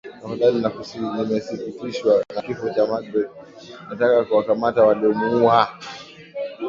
[0.21, 3.31] Tafadhali nakusihi nimesikitishwa na kifo cha Magreth
[3.89, 5.67] nataka kuwakamata waliomuua